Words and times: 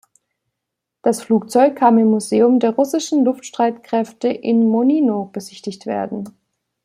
Das 1.03 1.21
Flugzeug 1.21 1.75
kann 1.75 1.99
im 1.99 2.07
Museum 2.09 2.59
der 2.59 2.71
russischen 2.71 3.23
Luftstreitkräfte 3.23 4.29
in 4.29 4.67
Monino 4.67 5.25
besichtigt 5.25 5.85
werden. 5.85 6.25